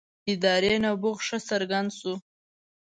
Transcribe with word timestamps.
ادارې 0.31 0.73
نبوغ 0.85 1.17
ښه 1.27 1.37
څرګند 1.49 1.89
شو. 1.99 2.13